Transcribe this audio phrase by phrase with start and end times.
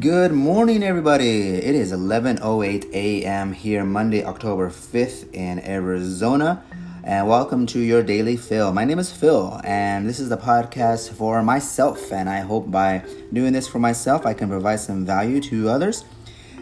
[0.00, 1.54] Good morning, everybody.
[1.54, 3.52] It is 11:08 a.m.
[3.54, 6.62] here, Monday, October 5th in Arizona,
[7.02, 8.72] and welcome to your daily Phil.
[8.72, 12.12] My name is Phil, and this is the podcast for myself.
[12.12, 13.02] And I hope by
[13.32, 16.04] doing this for myself, I can provide some value to others.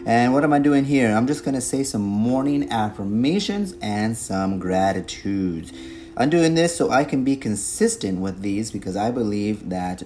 [0.05, 1.11] And what am I doing here?
[1.11, 5.73] I'm just gonna say some morning affirmations and some gratitudes.
[6.15, 10.03] I'm doing this so I can be consistent with these because I believe that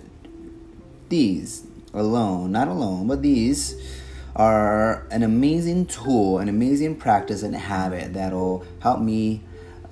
[1.07, 3.75] these alone, not alone, but these
[4.35, 9.41] are an amazing tool, an amazing practice and habit that'll help me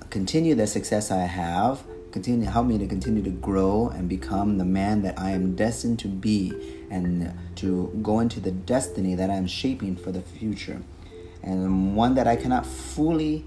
[0.08, 4.64] continue the success I have, continue help me to continue to grow and become the
[4.64, 6.52] man that I am destined to be
[6.90, 10.82] and to go into the destiny that I am shaping for the future.
[11.42, 13.44] And one that I cannot fully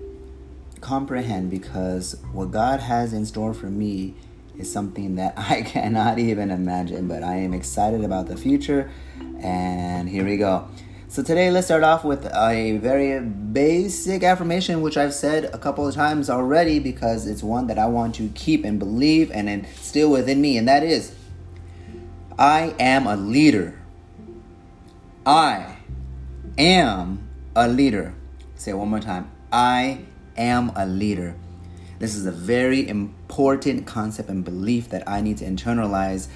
[0.80, 4.16] comprehend because what God has in store for me
[4.58, 8.90] is something that I cannot even imagine, but I am excited about the future.
[9.40, 10.68] And here we go.
[11.08, 15.88] So, today, let's start off with a very basic affirmation, which I've said a couple
[15.88, 20.10] of times already because it's one that I want to keep and believe and instill
[20.10, 21.14] within me, and that is
[22.40, 23.80] I am a leader.
[25.23, 25.78] I
[26.58, 28.16] am a leader.
[28.56, 29.30] Say it one more time.
[29.52, 31.36] I am a leader.
[32.00, 33.23] This is a very important
[33.86, 36.28] concept and belief that I need to internalize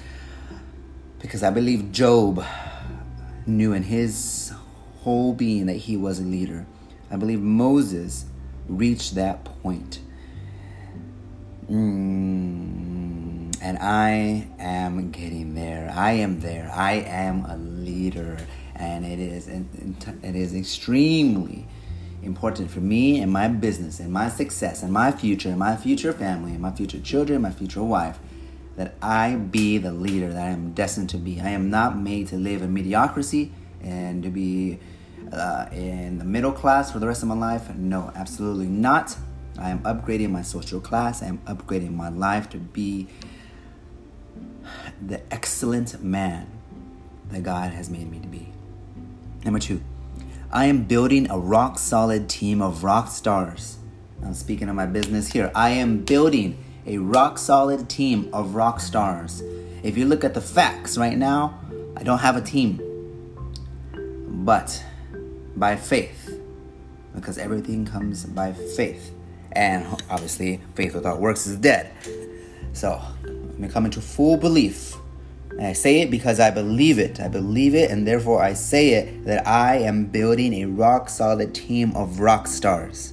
[1.20, 2.44] because I believe Job
[3.46, 4.52] knew in his
[5.00, 6.66] whole being that he was a leader.
[7.10, 8.26] I believe Moses
[8.68, 10.00] reached that point.
[11.70, 15.92] Mm, and I am getting there.
[15.94, 16.70] I am there.
[16.74, 18.38] I am a leader.
[18.74, 21.66] And it is, it is extremely
[22.22, 26.12] important for me and my business and my success and my future and my future
[26.12, 28.18] family and my future children, my future wife,
[28.76, 31.40] that I be the leader that I am destined to be.
[31.40, 33.52] I am not made to live in mediocrity
[33.82, 34.78] and to be
[35.32, 37.74] uh, in the middle class for the rest of my life.
[37.74, 39.16] No, absolutely not.
[39.58, 41.22] I am upgrading my social class.
[41.22, 43.08] I am upgrading my life to be
[45.04, 46.46] the excellent man
[47.30, 48.52] that God has made me to be.
[49.44, 49.80] Number two,
[50.50, 53.76] I am building a rock solid team of rock stars.
[54.24, 55.52] I'm speaking of my business here.
[55.54, 59.42] I am building a rock solid team of rock stars.
[59.82, 61.60] If you look at the facts right now,
[61.98, 62.80] I don't have a team.
[64.46, 64.82] But
[65.54, 66.40] by faith,
[67.14, 69.12] because everything comes by faith.
[69.52, 71.92] And obviously, faith without works is dead.
[72.72, 74.96] So, I'm coming to full belief
[75.58, 77.18] and I say it because I believe it.
[77.18, 81.52] I believe it, and therefore I say it that I am building a rock solid
[81.52, 83.12] team of rock stars.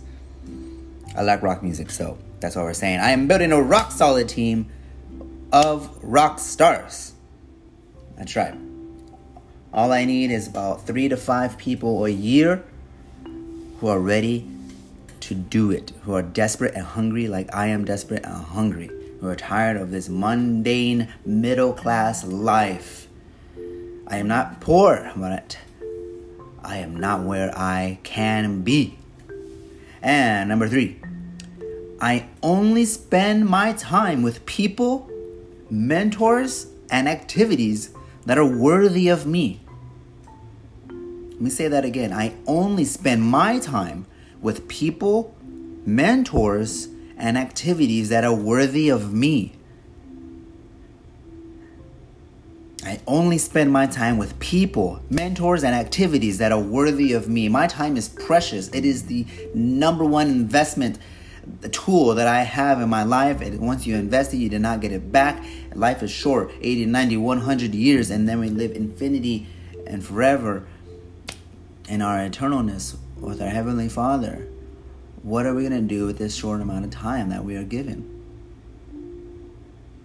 [1.17, 2.99] I like rock music, so that's what we're saying.
[2.99, 4.69] I am building a rock solid team
[5.51, 7.13] of rock stars.
[8.15, 8.53] That's right.
[9.73, 12.63] All I need is about three to five people a year
[13.79, 14.47] who are ready
[15.21, 19.27] to do it, who are desperate and hungry, like I am desperate and hungry who
[19.27, 23.07] are tired of this mundane middle class life.
[24.07, 25.57] I am not poor, but
[26.63, 28.97] I am not where I can be.
[30.01, 30.99] And number three,
[31.99, 35.09] I only spend my time with people,
[35.69, 37.89] mentors, and activities
[38.25, 39.61] that are worthy of me.
[40.87, 42.13] Let me say that again.
[42.13, 44.05] I only spend my time
[44.41, 45.35] with people,
[45.85, 49.53] mentors, and activities that are worthy of me.
[52.83, 57.49] I only spend my time with people, mentors, and activities that are worthy of me.
[57.49, 58.67] My time is precious.
[58.69, 60.99] It is the number one investment
[61.71, 63.41] tool that I have in my life.
[63.41, 65.43] And once you invest it, you do not get it back.
[65.73, 69.47] Life is short 80, 90, 100 years, and then we live infinity
[69.87, 70.67] and forever
[71.89, 74.47] in our eternalness with our Heavenly Father.
[75.25, 77.63] What are we going to do with this short amount of time that we are
[77.63, 78.21] given?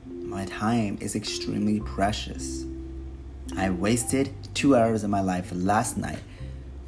[0.09, 2.65] My time is extremely precious.
[3.55, 6.21] I wasted two hours of my life last night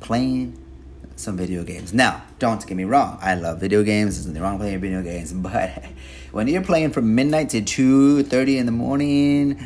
[0.00, 0.58] playing
[1.14, 1.92] some video games.
[1.92, 4.14] Now, don't get me wrong, I love video games.
[4.14, 5.84] There's nothing wrong playing video games, but
[6.30, 9.62] when you're playing from midnight to two thirty in the morning,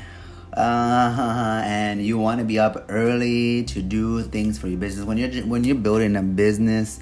[0.56, 5.18] uh, and you want to be up early to do things for your business, when
[5.18, 6.98] you're when you're building a business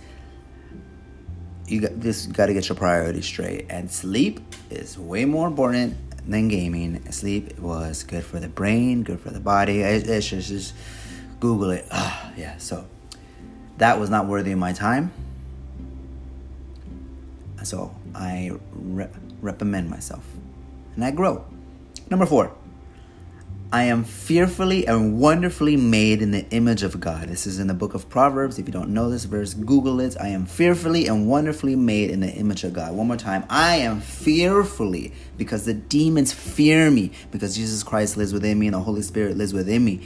[1.66, 3.66] you got this got to get your priorities straight.
[3.70, 4.40] And sleep
[4.70, 5.96] is way more important
[6.28, 7.11] than gaming.
[7.12, 9.81] Sleep was good for the brain good for the body.
[9.81, 10.75] It's just, just
[11.40, 11.87] google it.
[11.90, 12.87] Ah, yeah so
[13.78, 15.12] that was not worthy of my time.
[17.62, 19.08] So i re-
[19.40, 20.25] reprimand myself.
[20.94, 21.44] And i grow.
[22.11, 22.55] Number four
[23.75, 27.26] I am fearfully and wonderfully made in the image of God.
[27.26, 28.56] This is in the book of Proverbs.
[28.56, 30.15] If you don't know this verse, Google it.
[30.21, 32.94] I am fearfully and wonderfully made in the image of God.
[32.94, 33.44] One more time.
[33.50, 38.75] I am fearfully because the demons fear me because Jesus Christ lives within me and
[38.75, 40.03] the Holy Spirit lives within me.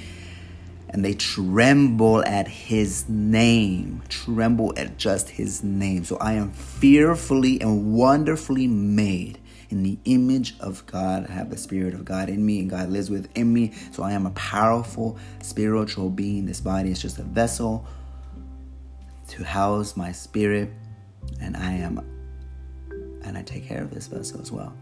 [0.88, 6.04] And they tremble at his name, tremble at just his name.
[6.04, 9.38] So I am fearfully and wonderfully made
[9.70, 11.26] in the image of God.
[11.28, 13.72] I have the Spirit of God in me, and God lives within me.
[13.92, 16.46] So I am a powerful spiritual being.
[16.46, 17.86] This body is just a vessel
[19.28, 20.70] to house my spirit,
[21.40, 21.98] and I am,
[23.22, 24.72] and I take care of this vessel as well.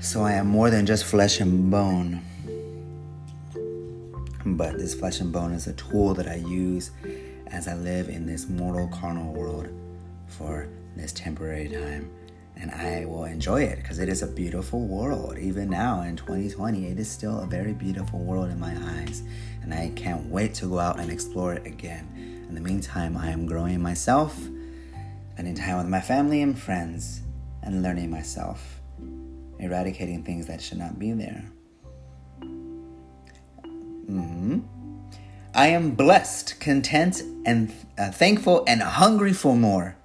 [0.00, 2.22] So I am more than just flesh and bone.
[4.44, 6.90] But this flesh and bone is a tool that I use
[7.48, 9.68] as I live in this mortal carnal world
[10.28, 12.10] for this temporary time
[12.56, 15.38] and I will enjoy it because it is a beautiful world.
[15.38, 19.22] Even now in 2020, it is still a very beautiful world in my eyes,
[19.62, 22.08] and I can't wait to go out and explore it again.
[22.48, 24.36] In the meantime, I am growing myself,
[25.32, 27.22] spending time with my family and friends,
[27.62, 28.80] and learning myself,
[29.58, 31.44] eradicating things that should not be there.
[34.10, 34.60] Mm-hmm.
[35.54, 39.96] I am blessed, content, and uh, thankful, and hungry for more.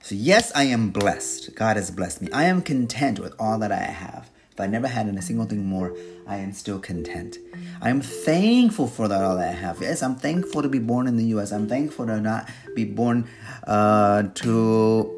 [0.00, 1.54] So, yes, I am blessed.
[1.54, 2.28] God has blessed me.
[2.32, 4.30] I am content with all that I have.
[4.52, 5.94] If I never had a single thing more,
[6.26, 7.38] I am still content.
[7.80, 9.80] I am thankful for that all that I have.
[9.80, 11.52] Yes, I'm thankful to be born in the U.S.
[11.52, 13.28] I'm thankful to not be born
[13.66, 15.14] uh, to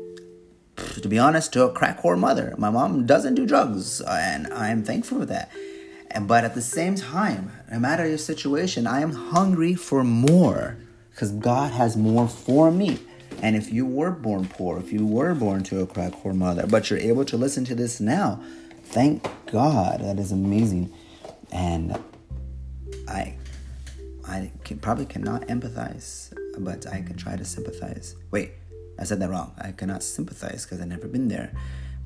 [0.76, 2.54] to be honest, to a crack whore mother.
[2.58, 5.50] My mom doesn't do drugs, and I am thankful for that.
[6.10, 10.76] And but at the same time, no matter your situation, I am hungry for more
[11.10, 12.98] because God has more for me.
[13.42, 16.66] And if you were born poor, if you were born to a crack whore mother,
[16.66, 18.42] but you're able to listen to this now,
[18.84, 20.00] thank God.
[20.00, 20.92] That is amazing.
[21.50, 21.98] And
[23.08, 23.36] I
[24.30, 28.14] I can, probably cannot empathize, but I can try to sympathize.
[28.30, 28.52] Wait,
[28.96, 29.52] I said that wrong.
[29.58, 31.52] I cannot sympathize because I've never been there,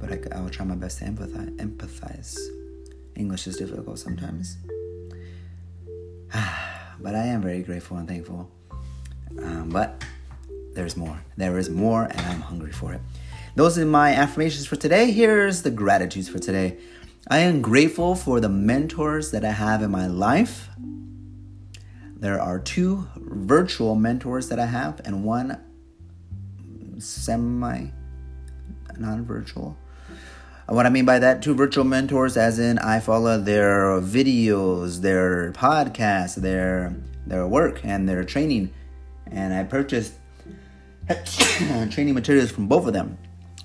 [0.01, 1.55] but I, I will try my best to empathize.
[1.57, 2.39] empathize.
[3.15, 4.57] English is difficult sometimes.
[7.01, 8.51] but I am very grateful and thankful.
[9.43, 10.03] Um, but
[10.75, 11.23] there's more.
[11.37, 13.01] There is more, and I'm hungry for it.
[13.57, 15.13] Those are my affirmations for today.
[15.13, 16.79] Here's the gratitudes for today.
[17.29, 20.69] I am grateful for the mentors that I have in my life.
[22.17, 25.59] There are two virtual mentors that I have, and one
[26.99, 27.87] semi
[28.99, 29.77] non virtual.
[30.69, 35.53] What I mean by that, two virtual mentors, as in I follow their videos, their
[35.53, 38.73] podcasts, their their work, and their training,
[39.31, 40.15] and I purchased
[41.91, 43.19] training materials from both of them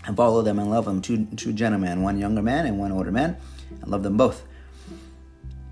[0.05, 1.01] and follow them and love them.
[1.01, 3.37] Two, two gentlemen, one younger man and one older man.
[3.83, 4.43] I love them both.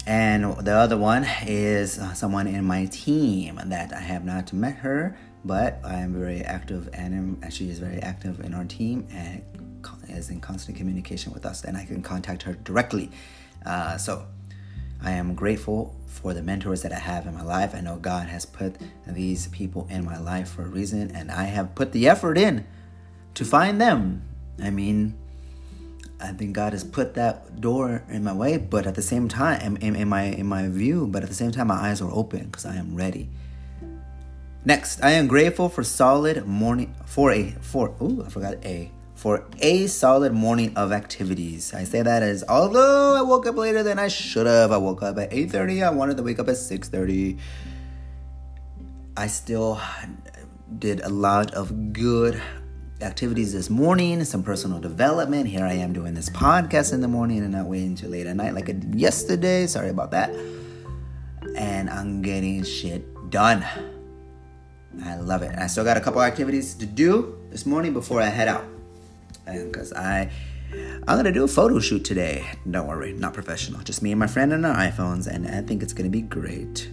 [0.05, 4.77] And the other one is uh, someone in my team that I have not met
[4.77, 9.43] her, but I am very active and she is very active in our team and
[10.09, 13.11] is in constant communication with us, and I can contact her directly.
[13.65, 14.25] Uh, so
[15.01, 17.75] I am grateful for the mentors that I have in my life.
[17.75, 21.43] I know God has put these people in my life for a reason, and I
[21.45, 22.65] have put the effort in
[23.35, 24.23] to find them.
[24.61, 25.15] I mean,
[26.19, 29.77] I think God has put that door in my way, but at the same time,
[29.77, 32.45] in, in my in my view, but at the same time, my eyes are open
[32.45, 33.29] because I am ready.
[34.65, 39.43] Next, I am grateful for solid morning for a for oh I forgot a for
[39.57, 41.73] a solid morning of activities.
[41.73, 44.71] I say that as although I woke up later than I should have.
[44.71, 45.83] I woke up at 8:30.
[45.83, 47.39] I wanted to wake up at 6:30.
[49.17, 49.81] I still
[50.77, 52.39] did a lot of good
[53.01, 55.47] activities this morning, some personal development.
[55.47, 58.35] Here I am doing this podcast in the morning and not waiting until late at
[58.35, 59.65] night like I did yesterday.
[59.65, 60.29] Sorry about that.
[61.55, 63.65] And I'm getting shit done.
[65.03, 65.57] I love it.
[65.57, 68.76] I still got a couple activities to do this morning before I head out
[69.47, 70.29] because I
[71.07, 72.45] I'm gonna do a photo shoot today.
[72.69, 73.81] Don't worry, not professional.
[73.81, 76.89] Just me and my friend and our iPhones, and I think it's gonna be great.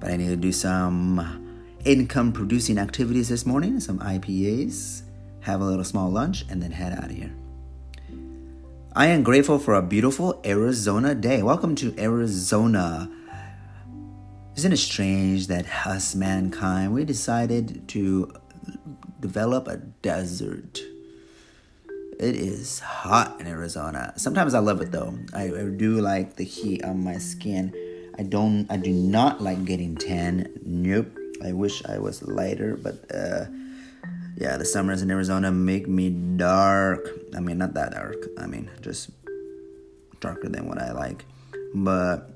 [0.00, 5.02] But I need to do some income producing activities this morning, some IPAs,
[5.40, 7.32] have a little small lunch, and then head out of here.
[8.94, 11.42] I am grateful for a beautiful Arizona day.
[11.42, 13.10] Welcome to Arizona.
[14.56, 18.32] Isn't it strange that us, mankind, we decided to
[19.20, 20.80] develop a desert?
[22.18, 24.14] It is hot in Arizona.
[24.16, 25.18] Sometimes I love it though.
[25.34, 27.74] I, I, do like the heat on my skin.
[28.18, 28.66] I don't.
[28.70, 30.48] I do not like getting tan.
[30.64, 31.14] Nope.
[31.44, 33.44] I wish I was lighter, but uh,
[34.38, 37.06] yeah, the summers in Arizona make me dark.
[37.36, 38.26] I mean, not that dark.
[38.38, 39.10] I mean, just
[40.20, 41.26] darker than what I like.
[41.74, 42.30] But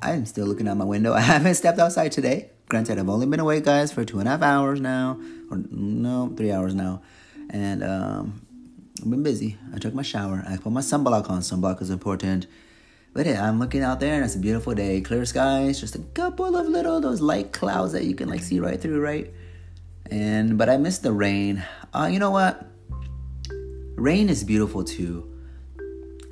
[0.00, 1.12] I'm still looking out my window.
[1.14, 2.50] I haven't stepped outside today.
[2.70, 6.32] Granted, I've only been away, guys, for two and a half hours now, or no,
[6.34, 7.02] three hours now,
[7.50, 8.41] and um,
[9.00, 9.56] I've been busy.
[9.74, 10.44] I took my shower.
[10.46, 11.40] I put my sunblock on.
[11.40, 12.46] Sunblock is important.
[13.14, 15.00] But yeah, I'm looking out there and it's a beautiful day.
[15.00, 18.58] Clear skies, just a couple of little those light clouds that you can like see
[18.58, 19.32] right through, right?
[20.10, 21.62] And but I miss the rain.
[21.92, 22.66] Uh, you know what?
[23.96, 25.28] Rain is beautiful too.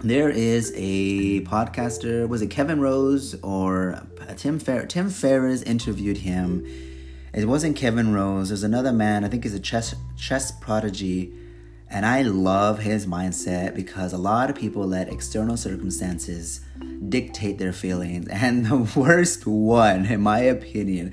[0.03, 6.67] There is a podcaster, was it Kevin Rose or Tim Fer- Tim Ferriss interviewed him.
[7.35, 8.49] It wasn't Kevin Rose.
[8.49, 9.25] There's another man.
[9.25, 11.35] I think he's a chess chess prodigy
[11.91, 16.61] and I love his mindset because a lot of people let external circumstances
[17.09, 18.29] dictate their feelings.
[18.31, 21.13] And the worst one, in my opinion,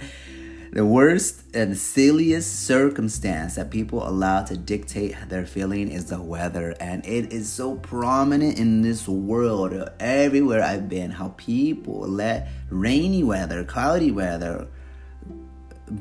[0.71, 6.75] the worst and silliest circumstance that people allow to dictate their feeling is the weather.
[6.79, 13.23] And it is so prominent in this world, everywhere I've been, how people let rainy
[13.23, 14.67] weather, cloudy weather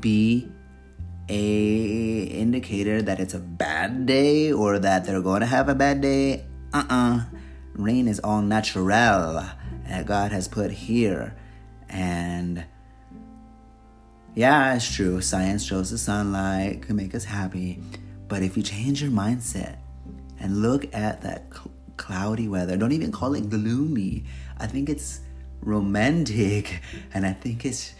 [0.00, 0.49] be
[1.28, 6.00] a indicator that it's a bad day or that they're going to have a bad
[6.00, 6.45] day.
[6.73, 7.25] Uh-uh.
[7.75, 8.85] Rain is all natural
[9.88, 11.37] that God has put here.
[11.88, 12.64] And
[14.35, 15.21] yeah, it's true.
[15.21, 17.80] Science shows the sunlight can make us happy.
[18.28, 19.76] But if you change your mindset
[20.40, 24.25] and look at that cl- cloudy weather, don't even call it gloomy.
[24.59, 25.21] I think it's
[25.61, 26.80] romantic
[27.14, 27.95] and I think it's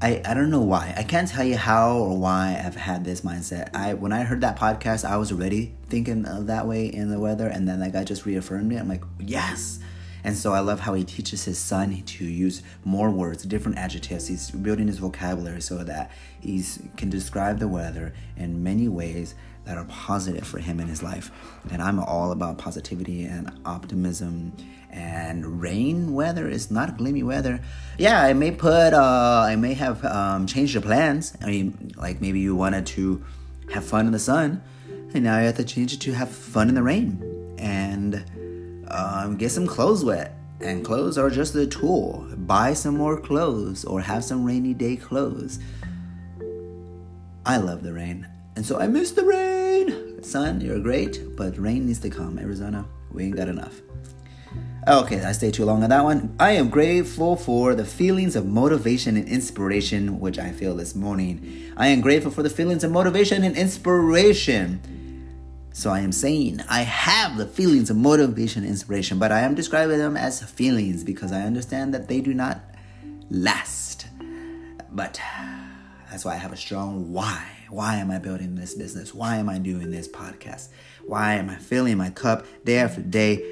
[0.00, 0.92] I, I don't know why.
[0.94, 3.74] I can't tell you how or why I've had this mindset.
[3.74, 7.18] I when I heard that podcast, I was already thinking of that way in the
[7.18, 8.76] weather, and then that guy just reaffirmed it.
[8.76, 9.78] I'm like, yes.
[10.26, 14.26] And so I love how he teaches his son to use more words, different adjectives.
[14.26, 16.64] He's building his vocabulary so that he
[16.96, 21.30] can describe the weather in many ways that are positive for him in his life.
[21.70, 24.52] And I'm all about positivity and optimism
[24.90, 27.60] and rain weather is not gloomy weather.
[27.96, 31.38] Yeah, I may put, uh, I may have um, changed the plans.
[31.40, 33.24] I mean, like maybe you wanted to
[33.72, 34.60] have fun in the sun,
[35.14, 37.35] and now you have to change it to have fun in the rain
[38.96, 40.32] um, get some clothes wet.
[40.60, 42.26] And clothes are just a tool.
[42.38, 45.58] Buy some more clothes or have some rainy day clothes.
[47.44, 48.26] I love the rain.
[48.56, 50.22] And so I miss the rain.
[50.22, 52.38] Sun, you're great, but rain needs to come.
[52.38, 53.82] Arizona, we ain't got enough.
[54.88, 56.34] Okay, I stayed too long on that one.
[56.40, 61.72] I am grateful for the feelings of motivation and inspiration which I feel this morning.
[61.76, 64.80] I am grateful for the feelings of motivation and inspiration.
[65.76, 69.98] So I am saying I have the feelings of motivation inspiration, but I am describing
[69.98, 72.62] them as feelings because I understand that they do not
[73.30, 74.06] last.
[74.90, 75.20] But
[76.10, 77.46] that's why I have a strong why.
[77.68, 79.12] Why am I building this business?
[79.12, 80.68] Why am I doing this podcast?
[81.04, 83.44] Why am I filling my cup day after day?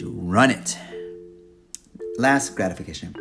[0.00, 0.78] to run it.
[2.16, 3.14] Last gratification.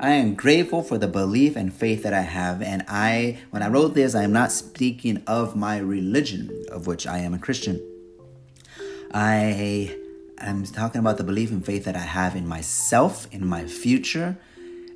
[0.00, 2.62] I am grateful for the belief and faith that I have.
[2.62, 7.06] And I, when I wrote this, I am not speaking of my religion, of which
[7.06, 7.80] I am a Christian.
[9.12, 9.96] I
[10.38, 14.36] am talking about the belief and faith that I have in myself, in my future,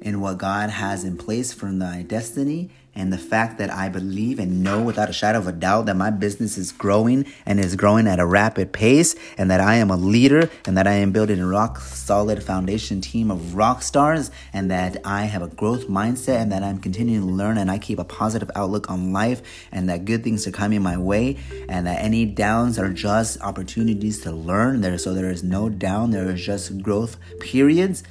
[0.01, 4.39] in what God has in place for my destiny, and the fact that I believe
[4.39, 7.77] and know without a shadow of a doubt that my business is growing and is
[7.77, 11.13] growing at a rapid pace, and that I am a leader, and that I am
[11.13, 15.87] building a rock solid foundation team of rock stars, and that I have a growth
[15.87, 19.41] mindset, and that I'm continuing to learn, and I keep a positive outlook on life,
[19.73, 21.39] and that good things are coming my way,
[21.69, 24.81] and that any downs are just opportunities to learn.
[24.81, 28.03] There, so there is no down, there is just growth periods.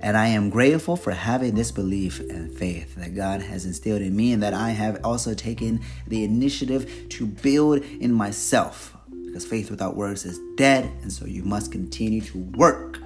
[0.00, 4.14] And I am grateful for having this belief and faith that God has instilled in
[4.14, 8.96] me and that I have also taken the initiative to build in myself.
[9.26, 12.98] Because faith without works is dead, and so you must continue to work.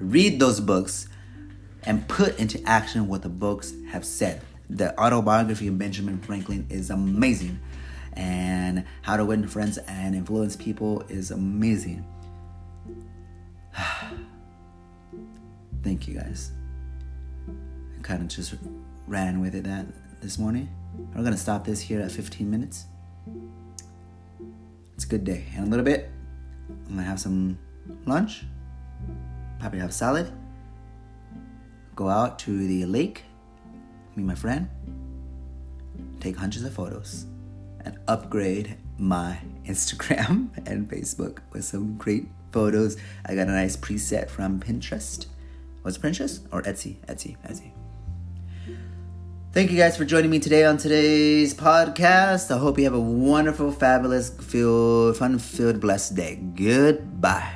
[0.00, 1.08] Read those books
[1.84, 4.40] and put into action what the books have said.
[4.70, 7.60] The autobiography of Benjamin Franklin is amazing,
[8.14, 12.04] and How to Win Friends and Influence People is amazing.
[15.82, 16.52] Thank you guys.
[17.48, 18.54] I kind of just
[19.06, 19.86] ran with it that
[20.20, 20.68] this morning.
[21.14, 22.86] We're gonna stop this here at 15 minutes.
[24.94, 25.44] It's a good day.
[25.56, 26.10] In a little bit,
[26.68, 27.58] I'm gonna have some
[28.06, 28.44] lunch.
[29.60, 30.32] Probably have salad.
[31.94, 33.22] Go out to the lake,
[34.16, 34.68] meet my friend,
[36.20, 37.26] take hundreds of photos,
[37.84, 42.96] and upgrade my Instagram and Facebook with some great photos.
[43.26, 45.26] I got a nice preset from Pinterest
[45.82, 46.96] was it Pinterest or Etsy?
[47.06, 47.72] Etsy, Etsy.
[49.52, 52.54] Thank you guys for joining me today on today's podcast.
[52.54, 56.36] I hope you have a wonderful, fabulous, filled, fun-filled, blessed day.
[56.36, 57.54] Goodbye.